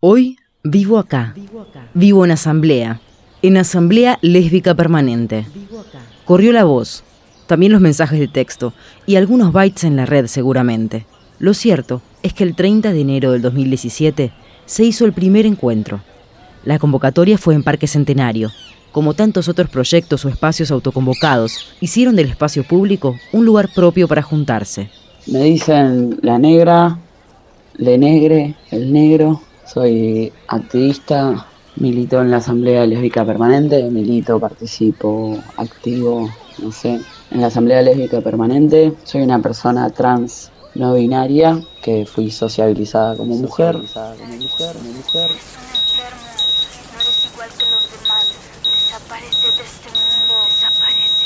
Hoy 0.00 0.36
vivo 0.62 0.96
acá. 1.00 1.34
Vivo 1.92 2.24
en 2.24 2.30
asamblea. 2.30 3.00
En 3.42 3.56
asamblea 3.56 4.20
lésbica 4.22 4.72
permanente. 4.76 5.44
Corrió 6.24 6.52
la 6.52 6.62
voz, 6.62 7.02
también 7.48 7.72
los 7.72 7.80
mensajes 7.80 8.20
de 8.20 8.28
texto 8.28 8.72
y 9.06 9.16
algunos 9.16 9.52
bytes 9.52 9.82
en 9.82 9.96
la 9.96 10.06
red 10.06 10.28
seguramente. 10.28 11.04
Lo 11.40 11.52
cierto 11.52 12.00
es 12.22 12.32
que 12.32 12.44
el 12.44 12.54
30 12.54 12.92
de 12.92 13.00
enero 13.00 13.32
del 13.32 13.42
2017 13.42 14.30
se 14.66 14.84
hizo 14.84 15.04
el 15.04 15.12
primer 15.12 15.46
encuentro. 15.46 16.00
La 16.64 16.78
convocatoria 16.78 17.36
fue 17.36 17.56
en 17.56 17.64
Parque 17.64 17.88
Centenario. 17.88 18.52
Como 18.92 19.14
tantos 19.14 19.48
otros 19.48 19.68
proyectos 19.68 20.24
o 20.24 20.28
espacios 20.28 20.70
autoconvocados, 20.70 21.74
hicieron 21.80 22.14
del 22.14 22.28
espacio 22.28 22.62
público 22.62 23.16
un 23.32 23.44
lugar 23.44 23.68
propio 23.74 24.06
para 24.06 24.22
juntarse. 24.22 24.90
Me 25.26 25.42
dicen 25.42 26.20
la 26.22 26.38
negra, 26.38 26.98
le 27.78 27.98
negre, 27.98 28.54
el 28.70 28.92
negro. 28.92 29.42
Soy 29.72 30.32
activista, 30.46 31.46
milito 31.76 32.22
en 32.22 32.30
la 32.30 32.38
Asamblea 32.38 32.86
Lésbica 32.86 33.24
Permanente, 33.26 33.82
milito, 33.90 34.40
participo, 34.40 35.38
activo, 35.58 36.30
no 36.58 36.72
sé, 36.72 37.00
en 37.30 37.40
la 37.40 37.48
Asamblea 37.48 37.82
Lésbica 37.82 38.22
Permanente. 38.22 38.94
Soy 39.04 39.20
una 39.20 39.40
persona 39.40 39.90
trans 39.90 40.50
no 40.74 40.94
binaria 40.94 41.60
que 41.82 42.06
fui 42.06 42.30
sociabilizada 42.30 43.14
como 43.16 43.36
mujer. 43.36 43.74
Sociabilizada 43.74 44.16
como 44.16 44.34
mujer, 44.36 44.76
como 44.76 44.92
mujer. 44.92 45.30
No 46.94 47.00
eres 47.00 47.26
igual 47.30 47.50
que 47.58 47.66
los 47.70 47.92
demás. 47.92 48.26
Desaparece 48.64 49.46
de 49.48 49.64
este 49.64 49.88
mundo. 49.90 50.34
Desaparece. 50.48 51.18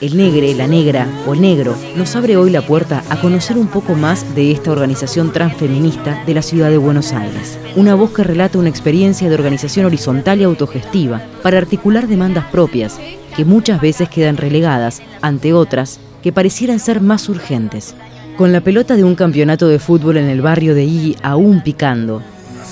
El 0.00 0.16
negre, 0.16 0.54
la 0.54 0.68
negra 0.68 1.08
o 1.26 1.34
el 1.34 1.40
negro 1.40 1.74
nos 1.96 2.14
abre 2.14 2.36
hoy 2.36 2.50
la 2.50 2.62
puerta 2.62 3.02
a 3.10 3.20
conocer 3.20 3.58
un 3.58 3.66
poco 3.66 3.94
más 3.94 4.36
de 4.36 4.52
esta 4.52 4.70
organización 4.70 5.32
transfeminista 5.32 6.22
de 6.24 6.34
la 6.34 6.42
ciudad 6.42 6.70
de 6.70 6.78
Buenos 6.78 7.12
Aires. 7.12 7.58
Una 7.74 7.96
voz 7.96 8.12
que 8.12 8.22
relata 8.22 8.60
una 8.60 8.68
experiencia 8.68 9.28
de 9.28 9.34
organización 9.34 9.86
horizontal 9.86 10.40
y 10.40 10.44
autogestiva 10.44 11.22
para 11.42 11.58
articular 11.58 12.06
demandas 12.06 12.44
propias 12.44 13.00
que 13.36 13.44
muchas 13.44 13.80
veces 13.80 14.08
quedan 14.08 14.36
relegadas 14.36 15.02
ante 15.20 15.52
otras 15.52 15.98
que 16.22 16.30
parecieran 16.32 16.78
ser 16.78 17.00
más 17.00 17.28
urgentes. 17.28 17.96
Con 18.36 18.52
la 18.52 18.60
pelota 18.60 18.94
de 18.94 19.02
un 19.02 19.16
campeonato 19.16 19.66
de 19.66 19.80
fútbol 19.80 20.18
en 20.18 20.28
el 20.28 20.42
barrio 20.42 20.76
de 20.76 20.84
Igi 20.84 21.16
aún 21.24 21.60
picando, 21.60 22.22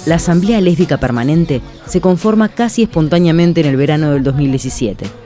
la 0.05 0.15
Asamblea 0.15 0.61
Lésbica 0.61 0.99
Permanente 0.99 1.61
se 1.87 2.01
conforma 2.01 2.51
casi 2.51 2.85
espontáneamente 2.85 3.63
en 3.63 3.67
el 3.67 3.77
verano 3.77 4.13
del 4.13 4.23
2017. 4.23 5.26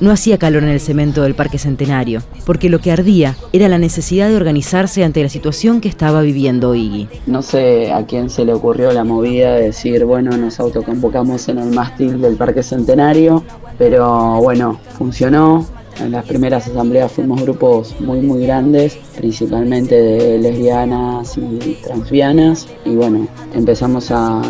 No 0.00 0.10
hacía 0.10 0.38
calor 0.38 0.64
en 0.64 0.70
el 0.70 0.80
cemento 0.80 1.22
del 1.22 1.34
Parque 1.34 1.58
Centenario, 1.58 2.22
porque 2.44 2.68
lo 2.68 2.80
que 2.80 2.90
ardía 2.90 3.36
era 3.52 3.68
la 3.68 3.78
necesidad 3.78 4.28
de 4.28 4.36
organizarse 4.36 5.04
ante 5.04 5.22
la 5.22 5.28
situación 5.28 5.80
que 5.80 5.88
estaba 5.88 6.20
viviendo 6.22 6.74
Iggy. 6.74 7.08
No 7.26 7.42
sé 7.42 7.92
a 7.92 8.04
quién 8.04 8.28
se 8.28 8.44
le 8.44 8.52
ocurrió 8.52 8.92
la 8.92 9.04
movida 9.04 9.54
de 9.54 9.66
decir, 9.66 10.04
bueno, 10.04 10.36
nos 10.36 10.58
autoconvocamos 10.60 11.48
en 11.48 11.58
el 11.58 11.70
mástil 11.70 12.20
del 12.20 12.36
Parque 12.36 12.62
Centenario, 12.62 13.44
pero 13.78 14.40
bueno, 14.42 14.80
funcionó, 14.98 15.66
en 16.00 16.12
las 16.12 16.24
primeras 16.26 16.66
asambleas 16.66 17.12
fuimos 17.12 17.42
grupos 17.42 17.94
muy 18.00 18.20
muy 18.20 18.44
grandes, 18.46 18.96
principalmente 19.16 19.94
de 19.94 20.38
lesbianas 20.38 21.36
y 21.36 21.78
transvianas. 21.82 22.66
Y 22.84 22.96
bueno, 22.96 23.26
empezamos 23.54 24.10
a, 24.10 24.42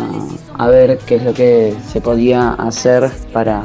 a 0.57 0.67
ver 0.67 0.97
qué 1.05 1.15
es 1.15 1.23
lo 1.23 1.33
que 1.33 1.73
se 1.91 2.01
podía 2.01 2.53
hacer 2.53 3.09
para 3.31 3.63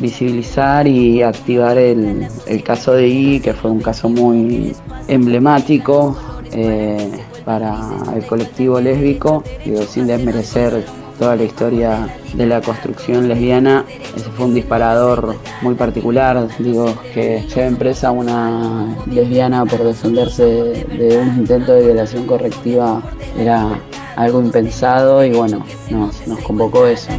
visibilizar 0.00 0.86
y 0.86 1.22
activar 1.22 1.76
el, 1.78 2.26
el 2.46 2.62
caso 2.62 2.92
de 2.92 3.08
I, 3.08 3.40
que 3.40 3.52
fue 3.52 3.70
un 3.70 3.80
caso 3.80 4.08
muy 4.08 4.74
emblemático 5.08 6.16
eh, 6.52 7.10
para 7.44 7.76
el 8.14 8.24
colectivo 8.26 8.80
lésbico, 8.80 9.42
digo, 9.64 9.82
sin 9.82 10.06
desmerecer 10.06 10.84
toda 11.20 11.36
la 11.36 11.44
historia 11.44 12.08
de 12.32 12.46
la 12.46 12.62
construcción 12.62 13.28
lesbiana. 13.28 13.84
Ese 14.16 14.30
fue 14.30 14.46
un 14.46 14.54
disparador 14.54 15.36
muy 15.60 15.74
particular, 15.74 16.48
digo, 16.58 16.86
que 17.12 17.46
lleva 17.54 17.78
presa 17.78 18.10
una 18.10 18.96
lesbiana 19.06 19.66
por 19.66 19.84
defenderse 19.84 20.44
de 20.44 21.18
un 21.18 21.40
intento 21.40 21.74
de 21.74 21.84
violación 21.84 22.26
correctiva 22.26 23.02
era 23.38 23.68
algo 24.16 24.40
impensado 24.40 25.22
y 25.22 25.32
bueno, 25.32 25.64
nos, 25.90 26.26
nos 26.26 26.40
convocó 26.40 26.86
eso. 26.86 27.10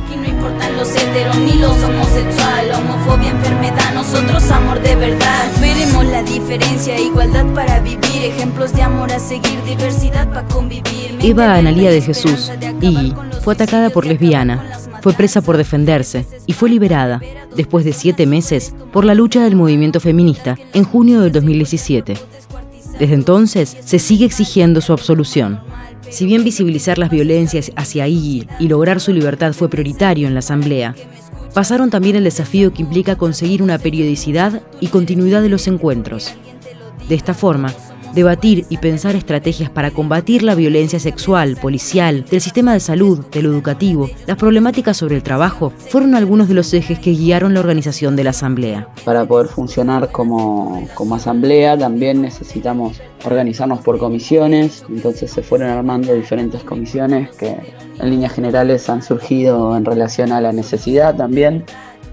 Importan 0.42 0.76
los 0.76 0.90
heteros 0.96 1.38
ni 1.38 1.54
los 1.60 1.84
homosexuales, 1.84 2.76
homofobia, 2.76 3.30
enfermedad, 3.30 3.94
nosotros 3.94 4.50
amor 4.50 4.82
de 4.82 4.96
verdad. 4.96 5.46
Veremos 5.62 6.04
la 6.06 6.24
diferencia, 6.24 7.00
igualdad 7.00 7.46
para 7.54 7.80
vivir, 7.80 8.24
ejemplos 8.24 8.74
de 8.74 8.82
amor 8.82 9.12
a 9.12 9.20
seguir, 9.20 9.64
diversidad 9.68 10.28
para 10.30 10.48
convivir. 10.48 11.20
Eva 11.22 11.54
Analía 11.54 11.92
de 11.92 12.02
Jesús, 12.02 12.52
y 12.82 13.14
fue 13.44 13.54
atacada 13.54 13.92
por 13.92 14.08
lesbiana, 14.08 14.66
fue 15.04 15.14
presa 15.14 15.44
por 15.44 15.58
defenderse 15.58 16.26
y 16.48 16.54
fue 16.54 16.72
liberada, 16.72 17.22
después 17.56 17.86
de 17.86 17.94
siete 17.94 18.26
meses, 18.26 18.74
por 18.92 19.06
la 19.06 19.14
lucha 19.14 19.44
del 19.44 19.56
movimiento 19.56 20.00
feminista 20.00 20.58
en 20.74 20.86
junio 20.86 21.22
del 21.22 21.32
2017. 21.34 22.16
Desde 23.02 23.16
entonces 23.16 23.76
se 23.84 23.98
sigue 23.98 24.26
exigiendo 24.28 24.80
su 24.80 24.94
absolución. 24.94 25.60
Si 26.12 26.28
bien 26.28 26.44
visibilizar 26.44 27.00
las 27.00 27.10
violencias 27.10 27.72
hacia 27.76 28.08
Iggy 28.08 28.48
y 28.60 28.68
lograr 28.68 29.00
su 29.00 29.12
libertad 29.12 29.54
fue 29.54 29.72
prioritario 29.72 30.28
en 30.28 30.36
la 30.36 30.42
Asamblea, 30.42 30.94
pasaron 31.56 31.90
también 31.90 32.16
el 32.16 32.26
desafío 32.26 32.72
que 32.72 32.84
implica 32.84 33.16
conseguir 33.16 33.64
una 33.64 33.80
periodicidad 33.80 34.62
y 34.80 34.90
continuidad 34.90 35.42
de 35.42 35.50
los 35.50 35.66
encuentros. 35.66 36.36
De 37.10 37.16
esta 37.16 37.34
forma, 37.34 37.74
debatir 38.14 38.66
y 38.70 38.78
pensar 38.78 39.16
estrategias 39.16 39.70
para 39.70 39.92
combatir 39.92 40.44
la 40.44 40.56
violencia 40.56 41.00
sexual, 41.00 41.58
policial, 41.62 42.26
del 42.30 42.42
sistema 42.42 42.74
de 42.74 42.80
salud, 42.80 43.26
de 43.32 43.42
lo 43.42 43.52
educativo, 43.52 44.10
las 44.28 44.38
problemáticas 44.38 44.98
sobre 44.98 45.16
el 45.16 45.24
trabajo, 45.24 45.72
fueron 45.90 46.16
algunos 46.16 46.48
de 46.48 46.54
los 46.54 46.74
ejes 46.74 47.00
que 47.00 47.12
guiaron 47.12 47.54
la 47.54 47.60
organización 47.60 48.16
de 48.16 48.24
la 48.24 48.32
Asamblea. 48.32 48.88
Para 49.06 49.26
poder 49.26 49.48
funcionar 49.48 50.12
como, 50.12 50.88
como 50.96 51.16
asamblea 51.16 51.78
también 51.78 52.22
necesitamos 52.22 53.02
organizarnos 53.26 53.80
por 53.82 53.98
comisiones, 53.98 54.84
entonces 54.90 55.32
se 55.32 55.42
fueron 55.42 55.70
armando 55.70 56.14
diferentes 56.14 56.64
comisiones 56.64 57.30
que 57.36 57.56
en 58.00 58.10
líneas 58.10 58.34
generales 58.34 58.90
han 58.90 59.02
surgido 59.02 59.76
en 59.78 59.86
relación 59.86 60.32
a 60.32 60.42
la 60.42 60.52
necesidad 60.52 61.16
también. 61.16 61.64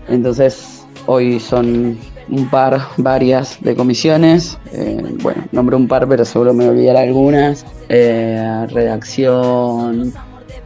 Entonces 0.09 0.85
hoy 1.07 1.41
son 1.41 1.99
un 2.31 2.49
par, 2.49 2.81
varias 2.97 3.59
de 3.61 3.75
comisiones. 3.75 4.59
Eh, 4.73 5.17
bueno, 5.23 5.45
nombré 5.53 5.77
un 5.77 5.89
par, 5.89 6.09
pero 6.09 6.25
seguro 6.25 6.55
me 6.55 6.69
olvidaré 6.69 6.99
algunas. 6.99 7.65
Eh, 7.89 8.67
redacción, 8.71 10.13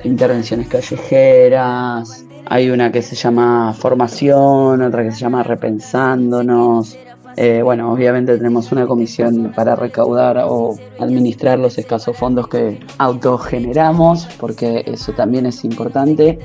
intervenciones 0.05 0.69
callejeras. 0.69 2.25
Hay 2.47 2.71
una 2.71 2.91
que 2.91 3.03
se 3.03 3.15
llama 3.15 3.73
formación, 3.73 4.83
otra 4.83 5.05
que 5.05 5.13
se 5.13 5.21
llama 5.21 5.43
repensándonos. 5.43 6.97
Eh, 7.37 7.63
bueno, 7.63 7.93
obviamente 7.93 8.37
tenemos 8.37 8.73
una 8.73 8.87
comisión 8.87 9.53
para 9.55 9.75
recaudar 9.75 10.45
o 10.47 10.77
administrar 11.01 11.59
los 11.59 11.79
escasos 11.79 12.17
fondos 12.17 12.49
que 12.49 12.81
autogeneramos, 12.99 14.27
porque 14.39 14.85
eso 14.87 15.13
también 15.13 15.47
es 15.47 15.65
importante. 15.65 16.39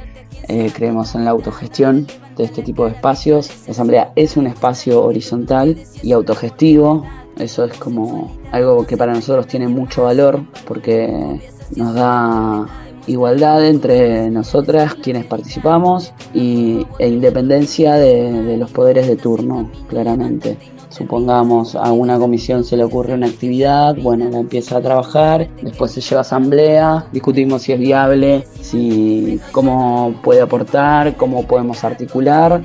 Eh, 0.47 0.71
creemos 0.73 1.13
en 1.15 1.25
la 1.25 1.31
autogestión 1.31 2.07
de 2.37 2.45
este 2.45 2.61
tipo 2.61 2.85
de 2.85 2.91
espacios. 2.91 3.49
La 3.65 3.71
asamblea 3.71 4.11
es 4.15 4.37
un 4.37 4.47
espacio 4.47 5.03
horizontal 5.03 5.77
y 6.03 6.11
autogestivo. 6.11 7.05
Eso 7.37 7.65
es 7.65 7.77
como 7.77 8.35
algo 8.51 8.85
que 8.85 8.97
para 8.97 9.13
nosotros 9.13 9.47
tiene 9.47 9.67
mucho 9.67 10.03
valor 10.03 10.41
porque 10.67 11.39
nos 11.75 11.93
da 11.93 12.67
igualdad 13.05 13.65
entre 13.65 14.29
nosotras 14.29 14.95
quienes 14.95 15.25
participamos 15.25 16.13
y, 16.33 16.85
e 16.99 17.07
independencia 17.07 17.95
de, 17.95 18.43
de 18.43 18.57
los 18.57 18.71
poderes 18.71 19.07
de 19.07 19.15
turno, 19.15 19.71
claramente 19.87 20.57
supongamos 20.97 21.75
a 21.75 21.91
una 21.91 22.17
comisión 22.17 22.63
se 22.63 22.75
le 22.75 22.83
ocurre 22.83 23.13
una 23.13 23.27
actividad, 23.27 23.95
bueno, 24.01 24.29
la 24.29 24.39
empieza 24.39 24.77
a 24.77 24.81
trabajar, 24.81 25.47
después 25.61 25.91
se 25.91 26.01
lleva 26.01 26.19
a 26.19 26.21
asamblea, 26.21 27.07
discutimos 27.11 27.61
si 27.61 27.73
es 27.73 27.79
viable, 27.79 28.45
si 28.61 29.39
cómo 29.51 30.15
puede 30.23 30.41
aportar, 30.41 31.15
cómo 31.15 31.45
podemos 31.45 31.83
articular 31.83 32.61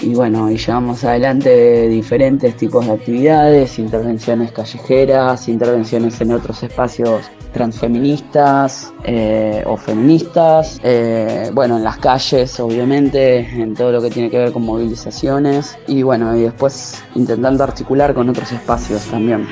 y 0.00 0.14
bueno, 0.14 0.50
y 0.50 0.56
llevamos 0.56 1.04
adelante 1.04 1.88
diferentes 1.88 2.56
tipos 2.56 2.86
de 2.86 2.92
actividades, 2.92 3.78
intervenciones 3.78 4.52
callejeras, 4.52 5.48
intervenciones 5.48 6.20
en 6.20 6.32
otros 6.32 6.62
espacios 6.62 7.30
transfeministas 7.52 8.92
eh, 9.04 9.62
o 9.66 9.76
feministas, 9.76 10.80
eh, 10.82 11.50
bueno, 11.52 11.76
en 11.76 11.84
las 11.84 11.98
calles, 11.98 12.58
obviamente, 12.60 13.40
en 13.40 13.74
todo 13.74 13.92
lo 13.92 14.02
que 14.02 14.10
tiene 14.10 14.30
que 14.30 14.38
ver 14.38 14.52
con 14.52 14.64
movilizaciones 14.64 15.78
y 15.86 16.02
bueno, 16.02 16.36
y 16.36 16.42
después 16.42 17.02
intentando 17.14 17.62
articular 17.62 18.14
con 18.14 18.28
otros 18.28 18.50
espacios 18.52 19.02
también. 19.06 19.46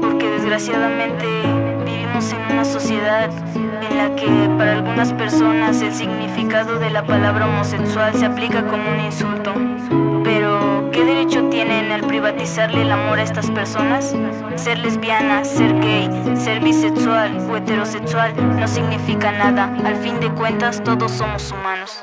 Porque 0.00 0.28
desgraciadamente 0.28 1.57
en 3.08 3.96
la 3.96 4.14
que 4.16 4.26
para 4.58 4.74
algunas 4.74 5.14
personas 5.14 5.80
el 5.80 5.94
significado 5.94 6.78
de 6.78 6.90
la 6.90 7.06
palabra 7.06 7.46
homosexual 7.46 8.12
se 8.14 8.26
aplica 8.26 8.66
como 8.66 8.90
un 8.90 9.00
insulto. 9.00 9.54
Pero, 10.24 10.90
¿qué 10.92 11.04
derecho 11.04 11.48
tienen 11.48 11.90
al 11.90 12.02
privatizarle 12.02 12.82
el 12.82 12.92
amor 12.92 13.18
a 13.18 13.22
estas 13.22 13.50
personas? 13.50 14.14
Ser 14.56 14.78
lesbiana, 14.80 15.42
ser 15.44 15.80
gay, 15.80 16.10
ser 16.36 16.60
bisexual 16.60 17.38
o 17.50 17.56
heterosexual 17.56 18.34
no 18.60 18.68
significa 18.68 19.32
nada. 19.32 19.74
Al 19.86 19.96
fin 19.96 20.20
de 20.20 20.30
cuentas, 20.34 20.82
todos 20.84 21.10
somos 21.10 21.50
humanos. 21.50 22.02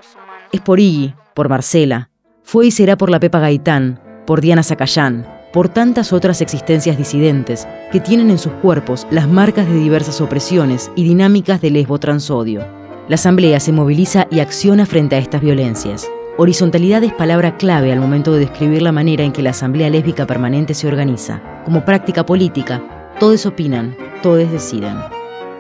Es 0.52 0.62
por 0.62 0.80
Iggy, 0.80 1.14
por 1.36 1.50
Marcela, 1.50 2.10
fue 2.42 2.68
y 2.68 2.72
será 2.72 2.98
por 2.98 3.12
la 3.12 3.20
Pepa 3.20 3.40
Gaitán, 3.40 4.00
por 4.26 4.42
Diana 4.42 4.64
Zacayán, 4.64 5.35
por 5.56 5.70
tantas 5.70 6.12
otras 6.12 6.42
existencias 6.42 6.98
disidentes 6.98 7.66
que 7.90 8.02
tienen 8.02 8.30
en 8.30 8.38
sus 8.38 8.52
cuerpos 8.56 9.08
las 9.10 9.30
marcas 9.30 9.66
de 9.66 9.76
diversas 9.76 10.20
opresiones 10.20 10.92
y 10.98 11.06
dinámicas 11.06 11.62
de 11.62 11.72
lesbo-transodio. 11.72 12.68
La 13.08 13.16
Asamblea 13.16 13.62
se 13.62 13.72
moviliza 13.72 14.28
y 14.30 14.42
acciona 14.42 14.86
frente 14.86 15.16
a 15.16 15.20
estas 15.20 15.40
violencias. 15.40 16.12
Horizontalidad 16.38 17.06
es 17.06 17.14
palabra 17.14 17.56
clave 17.56 17.94
al 17.94 18.02
momento 18.02 18.34
de 18.34 18.40
describir 18.40 18.82
la 18.82 18.92
manera 18.92 19.24
en 19.24 19.32
que 19.32 19.42
la 19.42 19.52
Asamblea 19.52 19.90
Lésbica 19.90 20.28
Permanente 20.28 20.74
se 20.74 20.90
organiza. 20.90 21.42
Como 21.64 21.86
práctica 21.86 22.26
política, 22.26 22.84
todos 23.18 23.46
opinan, 23.46 23.96
todos 24.22 24.52
deciden. 24.52 24.98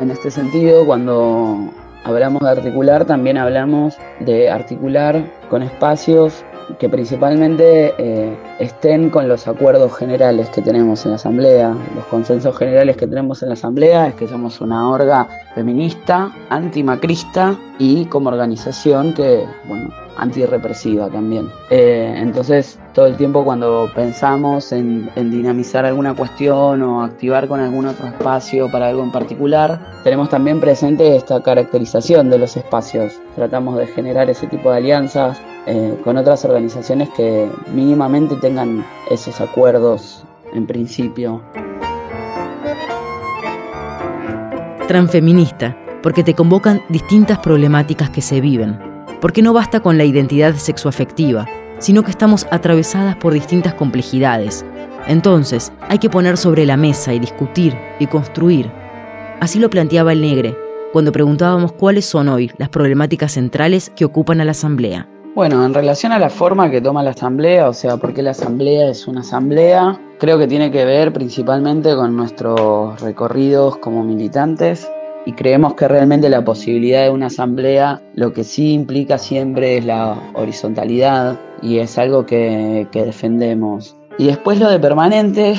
En 0.01 0.11
este 0.11 0.29
sentido, 0.29 0.85
cuando 0.85 1.71
hablamos 2.03 2.41
de 2.41 2.49
articular, 2.49 3.05
también 3.05 3.37
hablamos 3.37 3.95
de 4.19 4.49
articular 4.49 5.23
con 5.49 5.63
espacios 5.63 6.43
que 6.79 6.89
principalmente 6.89 7.93
eh, 7.97 8.37
estén 8.59 9.09
con 9.09 9.27
los 9.27 9.47
acuerdos 9.47 9.95
generales 9.95 10.49
que 10.49 10.61
tenemos 10.61 11.05
en 11.05 11.11
la 11.11 11.15
Asamblea. 11.15 11.75
Los 11.95 12.05
consensos 12.05 12.57
generales 12.57 12.97
que 12.97 13.07
tenemos 13.07 13.41
en 13.43 13.49
la 13.49 13.53
Asamblea 13.53 14.07
es 14.07 14.15
que 14.15 14.27
somos 14.27 14.61
una 14.61 14.89
orga 14.89 15.27
feminista, 15.53 16.31
antimacrista 16.49 17.57
y 17.79 18.05
como 18.05 18.29
organización 18.29 19.13
que, 19.13 19.45
bueno, 19.67 19.89
antirrepresiva 20.17 21.09
también. 21.09 21.49
Eh, 21.69 22.13
entonces, 22.17 22.79
todo 22.93 23.07
el 23.07 23.15
tiempo 23.15 23.43
cuando 23.43 23.89
pensamos 23.93 24.71
en, 24.71 25.09
dinamizar 25.15 25.85
alguna 25.85 26.13
cuestión 26.13 26.81
o 26.81 27.03
activar 27.03 27.47
con 27.47 27.59
algún 27.59 27.85
otro 27.85 28.07
espacio 28.07 28.71
para 28.71 28.87
algo 28.87 29.03
en 29.03 29.11
particular, 29.11 29.79
tenemos 30.03 30.29
también 30.29 30.59
presente 30.59 31.15
esta 31.15 31.41
caracterización 31.41 32.29
de 32.29 32.37
los 32.37 32.55
espacios. 32.57 33.19
Tratamos 33.35 33.77
de 33.77 33.87
generar 33.87 34.29
ese 34.29 34.47
tipo 34.47 34.71
de 34.71 34.77
alianzas 34.77 35.41
eh, 35.67 35.97
con 36.03 36.17
otras 36.17 36.45
organizaciones 36.45 37.09
que 37.09 37.49
mínimamente 37.73 38.35
tengan 38.35 38.85
esos 39.09 39.41
acuerdos 39.41 40.23
en 40.53 40.67
principio. 40.67 41.41
Transfeminista, 44.87 45.75
porque 46.03 46.23
te 46.23 46.35
convocan 46.35 46.83
distintas 46.89 47.39
problemáticas 47.39 48.11
que 48.11 48.21
se 48.21 48.39
viven, 48.39 48.94
porque 49.25 49.41
no 49.41 49.53
basta 49.53 49.79
con 49.79 49.97
la 49.97 50.03
identidad 50.03 50.53
sexoafectiva, 50.53 51.47
sino 51.79 52.03
que 52.03 52.11
estamos 52.11 52.45
atravesadas 52.51 53.15
por 53.15 53.33
distintas 53.33 53.73
complejidades. 53.73 54.63
Entonces, 55.07 55.73
hay 55.89 55.97
que 55.97 56.11
poner 56.11 56.37
sobre 56.37 56.63
la 56.63 56.77
mesa 56.77 57.11
y 57.11 57.17
discutir 57.17 57.75
y 57.97 58.05
construir. 58.05 58.71
Así 59.39 59.57
lo 59.57 59.71
planteaba 59.71 60.13
el 60.13 60.21
Negre, 60.21 60.55
cuando 60.93 61.11
preguntábamos 61.11 61.71
cuáles 61.71 62.05
son 62.05 62.29
hoy 62.29 62.51
las 62.59 62.69
problemáticas 62.69 63.31
centrales 63.31 63.91
que 63.95 64.05
ocupan 64.05 64.41
a 64.41 64.45
la 64.45 64.51
Asamblea. 64.51 65.09
Bueno, 65.33 65.65
en 65.65 65.73
relación 65.73 66.11
a 66.11 66.19
la 66.19 66.29
forma 66.29 66.69
que 66.69 66.79
toma 66.79 67.01
la 67.01 67.09
asamblea, 67.09 67.67
o 67.67 67.73
sea, 67.73 67.97
por 67.97 68.13
qué 68.13 68.21
la 68.21 68.29
asamblea 68.29 68.91
es 68.91 69.07
una 69.07 69.21
asamblea, 69.21 69.99
creo 70.19 70.37
que 70.37 70.45
tiene 70.45 70.69
que 70.69 70.85
ver 70.85 71.11
principalmente 71.11 71.95
con 71.95 72.15
nuestros 72.15 73.01
recorridos 73.01 73.77
como 73.77 74.03
militantes 74.03 74.87
y 75.25 75.33
creemos 75.33 75.73
que 75.73 75.87
realmente 75.87 76.29
la 76.29 76.43
posibilidad 76.43 77.03
de 77.03 77.09
una 77.09 77.27
asamblea 77.27 78.01
lo 78.13 78.31
que 78.31 78.43
sí 78.43 78.73
implica 78.73 79.17
siempre 79.17 79.77
es 79.77 79.85
la 79.85 80.31
horizontalidad 80.35 81.39
y 81.61 81.79
es 81.79 81.97
algo 81.97 82.25
que, 82.25 82.87
defendemos. 82.93 83.97
Y 84.17 84.27
después 84.27 84.59
lo 84.59 84.69
de 84.69 84.79
permanente, 84.79 85.55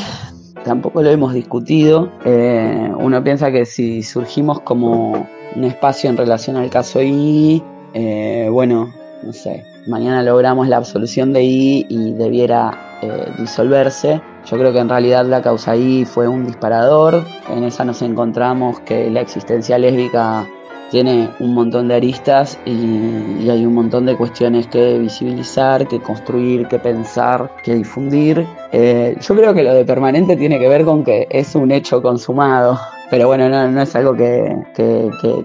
tampoco 0.65 1.03
lo 1.03 1.11
hemos 1.11 1.35
discutido. 1.35 2.11
Eh, 2.25 2.93
uno 2.97 3.23
piensa 3.25 3.51
que 3.51 3.67
si 3.67 4.03
surgimos 4.03 4.61
como 4.61 5.27
un 5.55 5.65
espacio 5.65 6.09
en 6.09 6.17
relación 6.17 6.57
al 6.57 6.71
caso 6.71 7.03
I, 7.03 7.63
eh, 7.95 8.49
bueno, 8.51 8.93
no 9.23 9.33
sé, 9.33 9.65
mañana 9.87 10.23
logramos 10.23 10.69
la 10.69 10.77
absolución 10.77 11.33
de 11.33 11.43
I 11.43 11.87
y 11.89 12.13
debiera 12.13 12.99
eh, 13.03 13.33
disolverse. 13.39 14.21
Yo 14.45 14.59
creo 14.59 14.73
que 14.73 14.79
en 14.79 14.89
realidad 14.89 15.27
la 15.27 15.43
causa 15.43 15.77
I 15.77 16.05
fue 16.05 16.29
un 16.29 16.47
disparador. 16.47 17.25
En 17.49 17.65
esa 17.65 17.85
nos 17.85 18.03
encontramos 18.03 18.81
que 18.81 19.11
la 19.11 19.21
existencia 19.21 19.79
lésbica 19.79 20.47
tiene 20.91 21.31
un 21.41 21.55
montón 21.55 21.89
de 21.89 21.97
aristas 21.97 22.59
y, 22.65 23.49
hay 23.49 23.65
un 23.65 23.75
montón 23.75 24.07
de 24.07 24.17
cuestiones 24.17 24.67
que 24.67 24.99
visibilizar, 24.99 25.87
que 25.87 26.01
construir, 26.01 26.67
que 26.69 26.79
pensar, 26.79 27.51
que 27.63 27.75
difundir. 27.75 28.47
Eh, 28.73 29.17
yo 29.21 29.35
creo 29.35 29.55
que 29.55 29.63
lo 29.63 29.75
de 29.75 29.85
permanente 29.85 30.37
tiene 30.37 30.59
que 30.59 30.69
ver 30.69 30.85
con 30.85 31.05
que 31.05 31.27
es 31.31 31.55
un 31.55 31.71
hecho 31.71 32.03
consumado. 32.03 32.79
Pero 33.09 33.29
bueno, 33.29 33.49
no, 33.49 33.81
es 33.81 33.95
algo 33.95 34.15
que, 34.15 34.57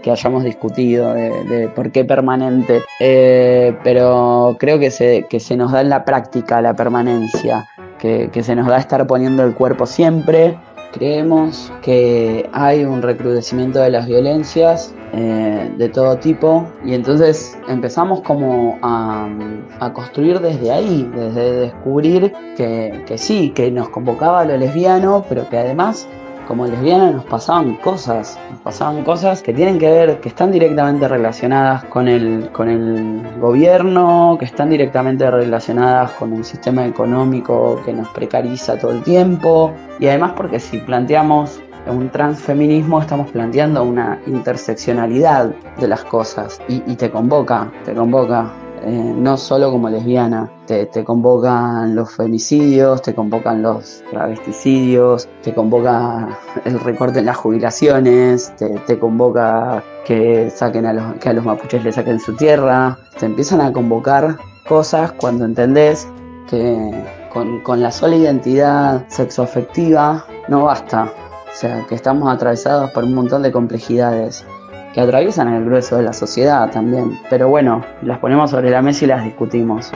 hayamos 0.10 0.44
discutido 0.44 1.13
de, 1.13 1.69
por 1.75 1.92
qué 1.92 2.04
permanente. 2.04 2.81
Eh, 3.00 3.75
pero 3.84 4.56
creo 4.60 4.80
que 4.80 4.90
se, 4.90 5.25
que 5.30 5.40
se 5.40 5.56
nos 5.56 5.72
da 5.72 5.81
en 5.81 5.90
la 5.90 6.04
práctica 6.04 6.62
la 6.62 6.74
permanencia, 6.74 7.68
que, 8.00 8.30
se 8.42 8.56
nos 8.56 8.68
da 8.68 8.78
estar 8.78 9.06
poniendo 9.06 9.44
el 9.44 9.54
cuerpo 9.54 9.86
siempre. 9.86 10.58
Creemos 10.92 11.72
que 11.81 12.50
hay 12.52 12.84
un 12.84 13.02
recrudecimiento 13.02 13.80
de 13.80 13.92
las 13.92 14.08
violencias 14.08 14.94
eh, 15.13 15.72
de 15.78 15.88
todo 15.88 16.18
tipo 16.18 16.68
y 16.84 16.96
entonces 16.96 17.58
empezamos 17.69 18.19
como 18.22 18.78
a, 18.81 19.30
construir 19.94 20.40
desde 20.42 20.69
ahí, 20.69 21.10
desde 21.16 21.52
descubrir 21.54 22.34
que, 22.58 23.04
que 23.08 23.18
sí, 23.18 23.52
que 23.52 23.72
nos 23.72 23.88
convocaba 23.90 24.44
lo 24.44 24.58
lesbiano, 24.58 25.24
pero 25.30 25.48
que 25.48 25.60
además 25.60 26.10
como 26.51 26.68
lesbiana 26.68 27.12
nos 27.12 27.24
pasaban 27.24 27.75
cosas, 27.75 28.38
nos 28.51 28.59
pasaban 28.59 29.06
cosas 29.06 29.42
que 29.42 29.53
tienen 29.53 29.80
que 29.80 29.89
ver, 29.89 30.19
que 30.19 30.27
están 30.27 30.51
directamente 30.51 31.07
relacionadas 31.07 31.86
con 31.86 32.09
el, 32.09 32.50
con 32.51 32.68
el 32.68 33.21
gobierno, 33.39 34.36
que 34.38 34.44
están 34.44 34.69
directamente 34.69 35.31
relacionadas 35.31 36.12
con 36.12 36.33
un 36.33 36.44
sistema 36.44 36.86
económico 36.86 37.81
que 37.86 37.94
nos 37.94 38.09
precariza 38.09 38.77
todo 38.77 38.92
el 38.92 39.01
tiempo, 39.01 39.71
y 39.98 40.07
además 40.07 40.33
porque 40.36 40.59
si 40.59 40.80
planteamos 40.80 41.62
un 41.88 42.09
transfeminismo 42.09 43.00
estamos 43.00 43.31
planteando 43.31 43.83
una 43.83 44.19
interseccionalidad 44.27 45.56
de 45.80 45.88
las 45.88 46.03
cosas. 46.03 46.59
Y, 46.68 46.83
y 46.86 46.98
te 46.98 47.09
convoca, 47.09 47.71
te 47.86 47.94
convoca 47.94 48.51
eh, 48.83 49.13
no 49.16 49.38
solo 49.38 49.72
como 49.72 49.89
lesbiana, 49.89 50.50
te, 50.66 50.88
convocan 51.04 51.95
los 51.95 52.16
femicidios, 52.16 53.01
te 53.04 53.13
convocan 53.13 53.62
los 53.62 54.04
travesticidios, 54.10 55.30
te 55.44 55.54
convoca 55.54 56.39
el 56.66 56.80
recorte 56.80 57.19
en 57.19 57.28
las 57.28 57.38
jubilaciones, 57.38 58.53
te, 58.55 58.98
convoca 58.98 59.84
que 60.03 60.50
saquen 60.50 60.88
a 60.88 60.94
los, 60.94 61.15
que 61.15 61.29
a 61.29 61.34
los 61.34 61.46
mapuches 61.46 61.84
le 61.84 61.91
saquen 61.91 62.20
su 62.20 62.36
tierra, 62.36 62.98
te 63.20 63.27
empiezan 63.27 63.62
a 63.62 63.72
convocar 63.72 64.38
cosas 64.67 65.12
cuando 65.12 65.46
entendés 65.46 66.08
que 66.50 66.91
con, 67.32 67.60
con 67.62 67.82
la 67.82 67.91
sola 67.91 68.15
identidad 68.15 69.05
sexoafectiva 69.10 70.25
no 70.48 70.63
basta, 70.63 71.03
o 71.03 71.55
sea, 71.55 71.86
que 71.88 71.94
estamos 71.94 72.34
atravesados 72.34 72.89
por 72.91 73.03
un 73.03 73.13
montón 73.13 73.44
de 73.44 73.51
complejidades 73.51 74.44
que 74.93 75.01
atraviesan 75.01 75.53
el 75.53 75.65
grueso 75.65 75.98
de 75.98 76.03
la 76.03 76.13
sociedad 76.13 76.69
también. 76.69 77.19
Pero 77.29 77.50
bueno, 77.50 77.83
las 78.01 78.19
ponemos 78.19 78.51
sobre 78.51 78.69
la 78.69 78.81
mesa 78.81 79.05
y 79.05 79.07
las 79.07 79.24
discutimos. 79.24 79.91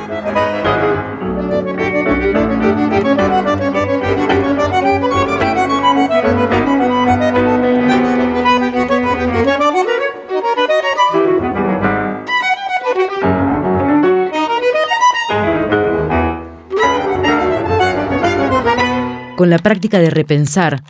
Con 19.35 19.49
la 19.49 19.59
práctica 19.59 19.99
de 19.99 20.09
repensar, 20.09 20.81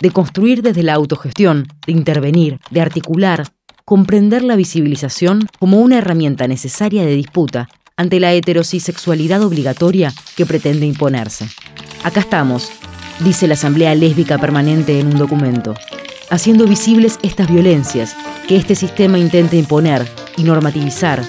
de 0.00 0.10
construir 0.10 0.62
desde 0.62 0.82
la 0.82 0.94
autogestión, 0.94 1.66
de 1.86 1.92
intervenir, 1.92 2.58
de 2.70 2.80
articular, 2.80 3.46
comprender 3.84 4.42
la 4.42 4.56
visibilización 4.56 5.46
como 5.58 5.80
una 5.80 5.98
herramienta 5.98 6.48
necesaria 6.48 7.04
de 7.04 7.14
disputa 7.14 7.68
ante 7.96 8.18
la 8.18 8.32
heterosexualidad 8.32 9.42
obligatoria 9.42 10.12
que 10.36 10.46
pretende 10.46 10.86
imponerse. 10.86 11.46
Acá 12.02 12.20
estamos, 12.20 12.70
dice 13.20 13.46
la 13.46 13.54
Asamblea 13.54 13.94
Lésbica 13.94 14.38
Permanente 14.38 14.98
en 14.98 15.08
un 15.08 15.18
documento, 15.18 15.74
haciendo 16.30 16.66
visibles 16.66 17.18
estas 17.22 17.50
violencias 17.50 18.16
que 18.48 18.56
este 18.56 18.74
sistema 18.74 19.18
intenta 19.18 19.56
imponer 19.56 20.06
y 20.36 20.42
normativizar, 20.42 21.22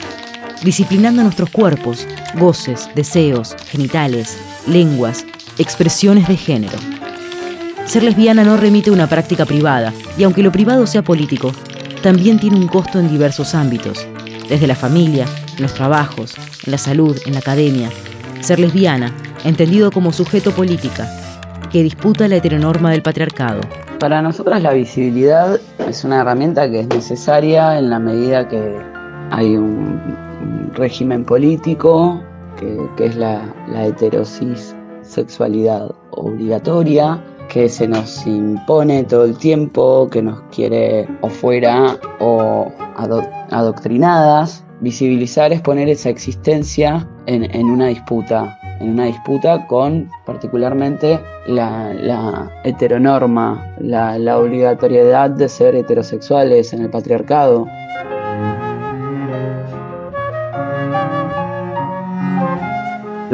disciplinando 0.63 1.21
nuestros 1.21 1.49
cuerpos, 1.49 2.07
goces, 2.35 2.89
deseos, 2.95 3.55
genitales, 3.67 4.37
lenguas, 4.67 5.25
expresiones 5.57 6.27
de 6.27 6.37
género. 6.37 6.77
Ser 7.85 8.01
lesbiana 8.01 8.43
no 8.43 8.57
remite 8.57 8.89
a 8.89 8.93
una 8.93 9.07
práctica 9.07 9.45
privada, 9.45 9.93
y 10.17 10.23
aunque 10.23 10.41
lo 10.41 10.51
privado 10.51 10.87
sea 10.87 11.03
político, 11.03 11.51
también 12.01 12.39
tiene 12.39 12.57
un 12.57 12.67
costo 12.67 12.99
en 12.99 13.09
diversos 13.09 13.53
ámbitos, 13.53 14.07
desde 14.49 14.65
la 14.65 14.75
familia, 14.75 15.25
en 15.55 15.61
los 15.61 15.73
trabajos, 15.75 16.35
en 16.65 16.71
la 16.71 16.79
salud, 16.79 17.15
en 17.27 17.33
la 17.33 17.39
academia. 17.39 17.89
Ser 18.41 18.59
lesbiana 18.59 19.13
entendido 19.43 19.91
como 19.91 20.11
sujeto 20.11 20.51
política, 20.51 21.07
que 21.71 21.83
disputa 21.83 22.27
la 22.27 22.37
heteronorma 22.37 22.91
del 22.91 23.03
patriarcado. 23.03 23.61
Para 23.99 24.21
nosotras 24.21 24.63
la 24.63 24.73
visibilidad 24.73 25.59
es 25.87 26.03
una 26.03 26.21
herramienta 26.21 26.69
que 26.69 26.81
es 26.81 26.87
necesaria 26.87 27.77
en 27.77 27.91
la 27.91 27.99
medida 27.99 28.47
que 28.47 28.77
hay 29.29 29.55
un, 29.55 30.01
régimen 30.73 31.23
político 31.23 32.21
que, 32.59 33.05
es 33.05 33.15
la, 33.15 33.41
la 33.71 33.85
heterosis 33.85 34.75
sexualidad 35.01 35.89
obligatoria 36.11 37.21
que 37.49 37.69
se 37.69 37.87
nos 37.87 38.25
impone 38.25 39.03
todo 39.03 39.25
el 39.25 39.37
tiempo, 39.37 40.09
que 40.09 40.21
nos 40.21 40.41
quiere 40.51 41.07
o 41.21 41.29
fuera 41.29 41.97
o 42.19 42.71
adoctrinadas. 43.51 44.63
Visibilizar 44.81 45.53
es 45.53 45.61
poner 45.61 45.87
esa 45.89 46.09
existencia 46.09 47.07
en, 47.27 47.69
una 47.69 47.87
disputa, 47.87 48.59
en 48.81 48.91
una 48.91 49.05
disputa 49.05 49.65
con 49.67 50.09
particularmente 50.25 51.19
la, 51.47 52.51
heteronorma, 52.63 53.73
la, 53.79 54.19
la 54.19 54.37
obligatoriedad 54.37 55.29
de 55.29 55.47
ser 55.47 55.75
heterosexuales 55.75 56.73
en 56.73 56.81
el 56.81 56.89
patriarcado. 56.89 57.67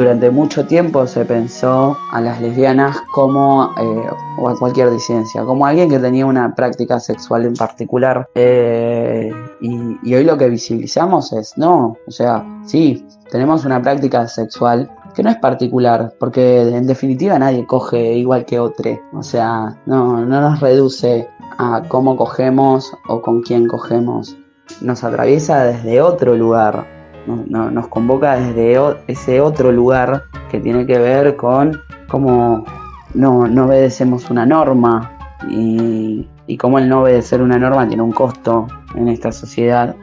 Durante 0.02 0.32
mucho 0.32 0.66
tiempo 0.66 1.06
se 1.06 1.24
pensó 1.24 1.96
a 2.10 2.20
las 2.20 2.40
lesbianas 2.40 3.00
como, 3.14 3.72
eh, 3.78 4.10
o 4.36 4.48
a 4.48 4.58
cualquier 4.58 4.90
disidencia, 4.90 5.44
como 5.44 5.64
alguien 5.64 5.88
que 5.88 6.00
tenía 6.00 6.26
una 6.26 6.56
práctica 6.56 6.98
sexual 6.98 7.44
en 7.44 7.54
particular. 7.54 8.28
Eh, 8.34 9.32
y, 9.60 10.12
hoy 10.12 10.24
lo 10.24 10.36
que 10.36 10.48
visibilizamos 10.48 11.32
es, 11.32 11.56
no, 11.56 11.96
o 12.04 12.10
sea, 12.10 12.44
sí, 12.66 13.06
tenemos 13.30 13.64
una 13.64 13.80
práctica 13.80 14.26
sexual 14.26 14.90
que 15.14 15.22
no 15.22 15.30
es 15.30 15.36
particular, 15.36 16.12
porque 16.18 16.62
en 16.62 16.88
definitiva 16.88 17.38
nadie 17.38 17.64
coge 17.64 18.14
igual 18.14 18.44
que 18.44 18.58
otro. 18.58 18.90
O 19.12 19.22
sea, 19.22 19.78
no, 19.86 20.26
no 20.26 20.40
nos 20.40 20.58
reduce 20.58 21.28
a 21.58 21.80
cómo 21.86 22.16
cogemos 22.16 22.92
o 23.06 23.22
con 23.22 23.42
quién 23.42 23.68
cogemos. 23.68 24.36
Nos 24.80 25.04
atraviesa 25.04 25.62
desde 25.62 26.02
otro 26.02 26.34
lugar, 26.34 27.01
nos 27.26 27.88
convoca 27.88 28.36
desde 28.36 28.78
ese 29.06 29.40
otro 29.40 29.72
lugar 29.72 30.24
que 30.50 30.60
tiene 30.60 30.86
que 30.86 30.98
ver 30.98 31.36
con 31.36 31.80
cómo 32.08 32.64
no, 33.14 33.40
obedecemos 33.64 34.30
una 34.30 34.46
norma 34.46 35.12
y, 35.48 36.26
cómo 36.58 36.78
el 36.78 36.86
no 36.88 37.00
obedecer 37.00 37.40
una 37.40 37.58
norma 37.58 37.88
tiene 37.88 38.02
un 38.02 38.12
costo 38.12 38.66
en 38.94 39.08
esta 39.08 39.32
sociedad. 39.32 39.96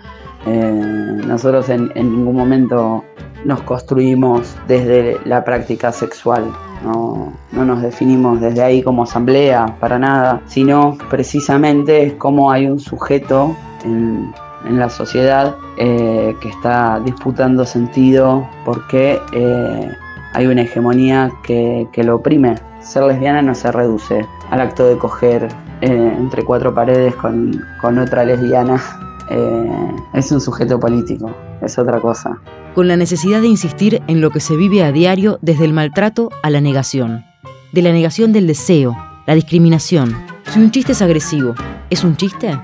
Eh, 0.48 1.22
nosotros 1.28 1.70
en, 1.70 1.92
ningún 1.94 2.36
momento 2.36 3.04
nos 3.46 3.62
construimos 3.62 4.56
desde 4.68 5.20
la 5.26 5.44
práctica 5.44 5.92
sexual, 5.92 6.46
no, 6.84 7.32
no, 7.52 7.66
nos 7.66 7.82
definimos 7.84 8.42
desde 8.42 8.64
ahí 8.64 8.82
como 8.82 9.04
asamblea 9.04 9.78
para 9.80 10.00
nada, 10.00 10.42
sino 10.48 10.98
precisamente 11.10 12.04
es 12.04 12.14
como 12.14 12.52
hay 12.52 12.66
un 12.68 12.80
sujeto 12.80 13.56
en, 13.86 14.34
en 14.66 14.80
la 14.80 14.90
sociedad 14.90 15.56
eh, 15.78 16.36
que 16.42 16.50
está 16.50 17.00
disputando 17.00 17.66
sentido 17.66 18.48
porque 18.66 19.20
eh, 19.32 19.92
hay 20.34 20.48
una 20.48 20.64
hegemonía 20.64 21.32
que, 21.44 21.88
lo 21.98 22.16
oprime. 22.16 22.56
Ser 22.82 23.04
lesbiana 23.04 23.42
no 23.42 23.56
se 23.56 23.72
reduce 23.72 24.26
al 24.52 24.62
acto 24.62 24.88
de 24.88 24.98
coger 24.98 25.48
eh, 25.82 26.14
entre 26.18 26.44
cuatro 26.44 26.74
paredes 26.74 27.16
con, 27.16 27.62
con 27.82 27.98
otra 28.00 28.24
lesbiana. 28.24 28.82
es 30.14 30.32
un 30.32 30.42
sujeto 30.42 30.80
político, 30.80 31.32
es 31.62 31.78
otra 31.78 32.00
cosa. 32.00 32.40
Con 32.74 32.88
la 32.88 32.98
necesidad 32.98 33.42
de 33.42 33.48
insistir 33.48 34.02
en 34.08 34.22
lo 34.22 34.32
que 34.32 34.40
se 34.40 34.56
vive 34.56 34.84
a 34.84 34.92
diario 34.92 35.38
desde 35.42 35.66
el 35.66 35.74
maltrato 35.74 36.30
a 36.42 36.50
la 36.50 36.62
negación. 36.62 37.26
De 37.72 37.84
la 37.84 37.92
negación 37.92 38.34
del 38.34 38.48
deseo, 38.48 38.98
la 39.28 39.36
discriminación. 39.36 40.16
Si 40.52 40.60
un 40.60 40.72
chiste 40.72 40.94
es 40.94 41.02
agresivo, 41.04 41.54
¿es 41.92 42.04
un 42.04 42.18
chiste? 42.18 42.60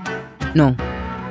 No, 0.54 0.74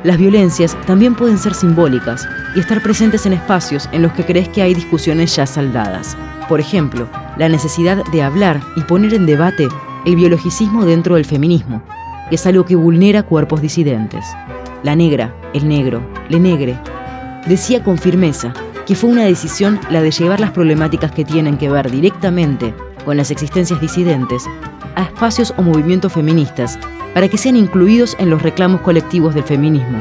las 0.06 0.20
violencias 0.20 0.78
también 0.86 1.16
pueden 1.16 1.40
ser 1.40 1.56
simbólicas 1.56 2.30
y 2.56 2.60
estar 2.60 2.84
presentes 2.84 3.26
en 3.26 3.34
espacios 3.34 3.90
en 3.92 4.04
los 4.04 4.14
que 4.14 4.24
crees 4.24 4.48
que 4.48 4.62
hay 4.62 4.76
discusiones 4.76 5.36
ya 5.36 5.48
saldadas. 5.48 6.16
Por 6.48 6.60
ejemplo, 6.60 7.10
la 7.38 7.50
necesidad 7.50 8.04
de 8.12 8.22
hablar 8.22 8.62
y 8.76 8.82
poner 8.82 9.16
en 9.16 9.26
debate 9.26 9.68
el 10.06 10.16
biologicismo 10.16 10.86
dentro 10.86 11.16
del 11.16 11.26
feminismo, 11.26 11.82
que 12.30 12.36
es 12.36 12.46
algo 12.46 12.66
que 12.66 12.76
vulnera 12.76 13.24
cuerpos 13.24 13.62
disidentes. 13.62 14.24
La 14.84 14.96
negra, 14.96 15.34
el 15.56 15.68
negro, 15.68 16.08
le 16.30 16.40
negre, 16.40 16.80
decía 17.48 17.84
con 17.84 17.98
firmeza 17.98 18.54
que 18.86 18.94
fue 18.94 19.10
una 19.10 19.24
decisión 19.24 19.80
la 19.90 20.04
de 20.04 20.12
llevar 20.12 20.40
las 20.40 20.52
problemáticas 20.52 21.12
que 21.14 21.26
tienen 21.26 21.58
que 21.58 21.72
ver 21.72 21.90
directamente 21.90 22.76
con 23.06 23.18
las 23.18 23.32
existencias 23.32 23.82
disidentes 23.82 24.46
a 24.96 25.02
espacios 25.02 25.52
o 25.58 25.64
movimientos 25.64 26.14
feministas 26.14 26.78
para 27.16 27.30
que 27.30 27.38
sean 27.38 27.56
incluidos 27.56 28.18
en 28.20 28.30
los 28.30 28.42
reclamos 28.42 28.82
colectivos 28.82 29.34
del 29.34 29.46
feminismo. 29.46 29.98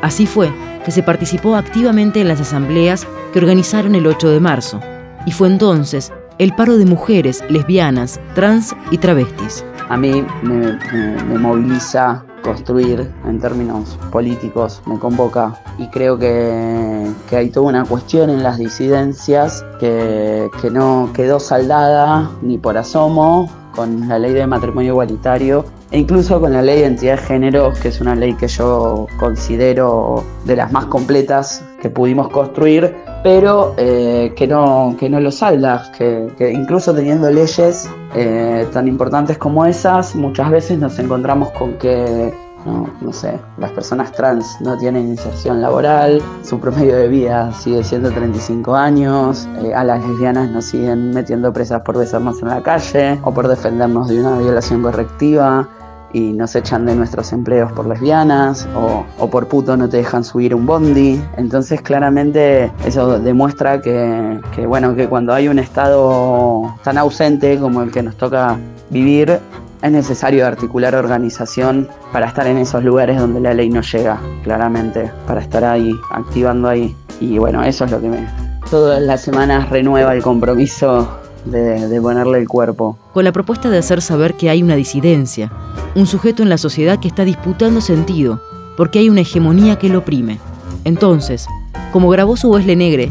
Así 0.00 0.26
fue 0.26 0.50
que 0.82 0.90
se 0.90 1.02
participó 1.02 1.54
activamente 1.54 2.22
en 2.22 2.28
las 2.28 2.40
asambleas 2.40 3.06
que 3.32 3.40
organizaron 3.40 3.94
el 3.94 4.06
8 4.06 4.30
de 4.30 4.40
marzo, 4.40 4.80
y 5.26 5.32
fue 5.32 5.48
entonces 5.48 6.14
el 6.38 6.54
paro 6.54 6.78
de 6.78 6.86
mujeres 6.86 7.44
lesbianas, 7.50 8.18
trans 8.34 8.74
y 8.90 8.96
travestis. 8.96 9.66
A 9.90 9.98
mí 9.98 10.24
me, 10.42 11.38
moviliza 11.38 12.23
construir 12.44 13.10
en 13.26 13.40
términos 13.40 13.98
políticos, 14.12 14.82
me 14.86 14.98
convoca 14.98 15.60
y 15.78 15.88
creo 15.88 16.18
que, 16.18 17.10
hay 17.32 17.50
toda 17.50 17.66
una 17.66 17.84
cuestión 17.84 18.30
en 18.30 18.44
las 18.44 18.58
disidencias 18.58 19.64
que, 19.80 20.48
que 20.62 20.70
no 20.70 21.10
quedó 21.12 21.40
saldada 21.40 22.30
ni 22.42 22.58
por 22.58 22.78
asomo 22.78 23.50
con 23.74 24.08
la 24.08 24.18
ley 24.18 24.32
de 24.32 24.46
matrimonio 24.46 24.92
igualitario 24.92 25.64
e 25.90 25.98
incluso 25.98 26.40
con 26.40 26.52
la 26.52 26.62
ley 26.62 26.76
de 26.76 26.82
identidad 26.82 27.16
de 27.16 27.22
género, 27.22 27.72
que 27.80 27.88
es 27.88 28.00
una 28.00 28.14
ley 28.14 28.34
que 28.34 28.48
yo 28.48 29.06
considero 29.18 30.24
de 30.44 30.56
las 30.56 30.70
más 30.72 30.86
completas 30.86 31.64
que 31.80 31.90
pudimos 31.90 32.28
construir, 32.28 32.94
pero 33.24 33.74
eh, 33.78 34.34
que, 34.36 34.46
no, 34.46 34.94
que 35.00 35.08
no 35.08 35.18
lo 35.18 35.30
salda, 35.30 35.90
que, 35.96 36.52
incluso 36.52 36.94
teniendo 36.94 37.30
leyes 37.30 37.88
eh, 38.14 38.68
tan 38.70 38.86
importantes 38.86 39.38
como 39.38 39.64
esas, 39.64 40.14
muchas 40.14 40.50
veces 40.50 40.78
nos 40.78 40.98
encontramos 40.98 41.50
con 41.52 41.72
que 41.78 42.34
no, 42.66 42.90
no, 43.00 43.12
sé, 43.14 43.40
las 43.56 43.70
personas 43.70 44.12
trans 44.12 44.58
no 44.60 44.76
tienen 44.76 45.08
inserción 45.08 45.62
laboral, 45.62 46.20
su 46.42 46.60
promedio 46.60 46.96
de 46.96 47.08
vida 47.08 47.50
sigue 47.54 47.82
siendo 47.82 48.10
35 48.10 48.74
años, 48.74 49.48
eh, 49.62 49.72
a 49.74 49.84
las 49.84 50.06
lesbianas 50.06 50.50
nos 50.50 50.66
siguen 50.66 51.12
metiendo 51.12 51.50
presas 51.50 51.80
por 51.80 51.96
besarnos 51.96 52.42
en 52.42 52.48
la 52.48 52.62
calle 52.62 53.18
o 53.22 53.32
por 53.32 53.48
defendernos 53.48 54.08
de 54.08 54.20
una 54.20 54.36
violación 54.36 54.82
correctiva 54.82 55.66
y 56.14 56.32
nos 56.32 56.54
echan 56.54 56.86
de 56.86 56.94
nuestros 56.94 57.32
empleos 57.32 57.70
por 57.72 57.86
lesbianas 57.86 58.66
o, 58.74 59.04
o, 59.18 59.28
por 59.28 59.48
puto 59.48 59.76
no 59.76 59.88
te 59.88 59.98
dejan 59.98 60.24
subir 60.24 60.54
un 60.54 60.64
bondi. 60.64 61.20
Entonces 61.36 61.82
claramente 61.82 62.72
eso 62.86 63.18
demuestra 63.18 63.82
que, 63.82 64.40
que, 64.54 64.66
bueno, 64.66 64.94
que 64.94 65.08
cuando 65.08 65.34
hay 65.34 65.48
un 65.48 65.58
estado 65.58 66.74
tan 66.84 66.96
ausente 66.96 67.58
como 67.58 67.82
el 67.82 67.90
que 67.90 68.02
nos 68.02 68.16
toca 68.16 68.56
vivir, 68.90 69.40
es 69.82 69.92
necesario 69.92 70.46
articular 70.46 70.94
organización 70.94 71.88
para 72.12 72.26
estar 72.26 72.46
en 72.46 72.56
esos 72.56 72.82
lugares 72.84 73.18
donde 73.18 73.40
la 73.40 73.52
ley 73.52 73.68
no 73.68 73.82
llega, 73.82 74.18
claramente, 74.42 75.10
para 75.26 75.42
estar 75.42 75.62
ahí, 75.64 75.92
activando 76.10 76.68
ahí. 76.68 76.96
Y 77.20 77.38
bueno, 77.38 77.62
eso 77.62 77.84
es 77.84 77.90
lo 77.90 78.00
que 78.00 78.08
me... 78.08 78.26
Todas 78.70 79.02
las 79.02 79.20
semanas 79.20 79.68
renueva 79.68 80.14
el 80.14 80.22
compromiso 80.22 81.06
de, 81.44 81.88
de, 81.88 82.00
ponerle 82.00 82.38
el 82.38 82.48
cuerpo. 82.48 82.98
Con 83.12 83.24
la 83.24 83.32
propuesta 83.32 83.70
de 83.70 83.78
hacer 83.78 84.02
saber 84.02 84.34
que 84.34 84.50
hay 84.50 84.62
una 84.62 84.76
disidencia, 84.76 85.52
un 85.94 86.06
sujeto 86.06 86.42
en 86.42 86.48
la 86.48 86.58
sociedad 86.58 86.98
que 86.98 87.08
está 87.08 87.24
disputando 87.24 87.80
sentido, 87.80 88.40
porque 88.76 88.98
hay 88.98 89.08
una 89.08 89.20
hegemonía 89.20 89.78
que 89.78 89.88
lo 89.88 90.00
oprime. 90.00 90.38
Entonces, 90.84 91.46
como 91.92 92.10
grabó 92.10 92.36
su 92.36 92.48
voz 92.48 92.64
Negre, 92.64 93.10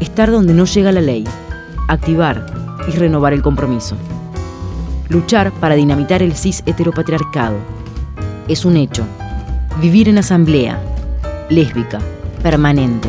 estar 0.00 0.30
donde 0.30 0.54
no 0.54 0.64
llega 0.64 0.92
la 0.92 1.00
ley, 1.00 1.24
activar 1.88 2.46
y 2.88 2.92
renovar 2.92 3.32
el 3.32 3.42
compromiso 3.42 3.96
luchar 5.12 5.52
para 5.52 5.76
dinamitar 5.76 6.22
el 6.22 6.34
cis 6.34 6.62
heteropatriarcado. 6.66 7.58
Es 8.48 8.64
un 8.64 8.76
hecho. 8.76 9.04
Vivir 9.80 10.08
en 10.08 10.18
asamblea, 10.18 10.82
lésbica, 11.48 12.00
permanente. 12.42 13.08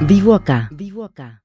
Vivo 0.00 0.34
acá. 0.34 0.68
Vivo 0.72 1.04
acá. 1.04 1.41